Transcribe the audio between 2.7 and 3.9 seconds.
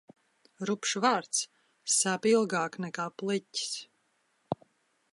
nekā pliķis.